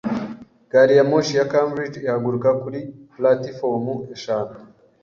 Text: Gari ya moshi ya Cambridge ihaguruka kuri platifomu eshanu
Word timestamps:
Gari 0.71 0.93
ya 0.97 1.03
moshi 1.11 1.33
ya 1.39 1.49
Cambridge 1.53 1.97
ihaguruka 2.07 2.49
kuri 2.61 2.79
platifomu 3.15 3.93
eshanu 4.15 4.53